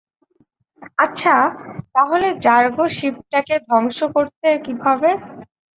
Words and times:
আচ্ছা, 0.97 1.35
তাহলে 1.95 2.27
যার্গ 2.45 2.77
শিপটাকে 2.97 3.55
ধ্বংস 3.67 3.99
করতে 4.15 4.47
কীভাবে? 4.65 5.09